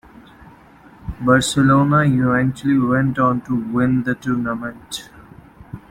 [1.23, 5.11] Barcelona eventually went on to win the tournament.